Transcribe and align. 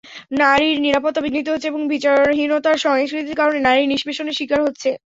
নারীর 0.39 0.77
নিরাপত্তা 0.81 1.21
বিঘ্নিত 1.23 1.47
হচ্ছে 1.49 1.69
এবং 1.69 1.81
বিচারহীনতার 1.93 2.77
সংস্কৃতির 2.85 3.39
কারণে 3.39 3.59
নারী 3.67 3.81
নিষ্পেষণের 3.91 4.37
শিকার 4.39 4.59
হচ্ছে। 4.63 4.89